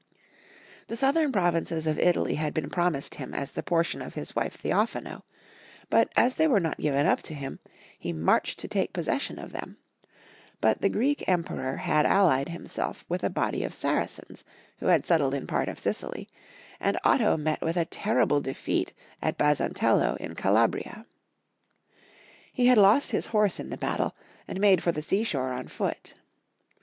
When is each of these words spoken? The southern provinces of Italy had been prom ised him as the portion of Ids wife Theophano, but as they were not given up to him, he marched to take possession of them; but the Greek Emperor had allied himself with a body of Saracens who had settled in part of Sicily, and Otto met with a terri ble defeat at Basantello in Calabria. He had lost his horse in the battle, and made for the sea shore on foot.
The 0.87 0.97
southern 0.97 1.31
provinces 1.31 1.85
of 1.85 1.99
Italy 1.99 2.33
had 2.33 2.55
been 2.55 2.71
prom 2.71 2.95
ised 2.95 3.13
him 3.13 3.35
as 3.35 3.51
the 3.51 3.61
portion 3.61 4.01
of 4.01 4.17
Ids 4.17 4.35
wife 4.35 4.57
Theophano, 4.59 5.21
but 5.91 6.11
as 6.15 6.37
they 6.37 6.47
were 6.47 6.59
not 6.59 6.79
given 6.79 7.05
up 7.05 7.21
to 7.21 7.35
him, 7.35 7.59
he 7.99 8.11
marched 8.11 8.57
to 8.61 8.67
take 8.67 8.93
possession 8.93 9.37
of 9.37 9.51
them; 9.51 9.77
but 10.59 10.81
the 10.81 10.89
Greek 10.89 11.23
Emperor 11.29 11.77
had 11.77 12.07
allied 12.07 12.49
himself 12.49 13.05
with 13.09 13.23
a 13.23 13.29
body 13.29 13.63
of 13.63 13.75
Saracens 13.75 14.43
who 14.79 14.87
had 14.87 15.05
settled 15.05 15.35
in 15.35 15.45
part 15.45 15.69
of 15.69 15.79
Sicily, 15.79 16.27
and 16.79 16.97
Otto 17.03 17.37
met 17.37 17.61
with 17.61 17.77
a 17.77 17.85
terri 17.85 18.27
ble 18.27 18.41
defeat 18.41 18.93
at 19.21 19.37
Basantello 19.37 20.15
in 20.15 20.33
Calabria. 20.33 21.05
He 22.51 22.65
had 22.65 22.79
lost 22.79 23.11
his 23.11 23.27
horse 23.27 23.59
in 23.59 23.69
the 23.69 23.77
battle, 23.77 24.15
and 24.47 24.59
made 24.59 24.81
for 24.81 24.91
the 24.91 25.03
sea 25.03 25.23
shore 25.23 25.53
on 25.53 25.67
foot. 25.67 26.15